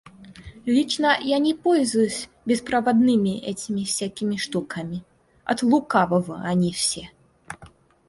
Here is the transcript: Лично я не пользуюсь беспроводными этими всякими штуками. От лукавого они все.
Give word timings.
Лично 0.65 1.15
я 1.21 1.37
не 1.37 1.53
пользуюсь 1.53 2.27
беспроводными 2.47 3.37
этими 3.37 3.83
всякими 3.83 4.35
штуками. 4.35 5.03
От 5.45 5.61
лукавого 5.61 6.41
они 6.41 6.71
все. 6.73 7.11